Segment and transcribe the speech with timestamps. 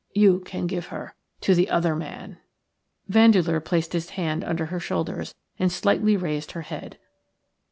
[0.15, 2.39] You can give her to the other man."
[3.07, 6.97] Vandeleur placed his hand under her shoulders and slightly raised her head.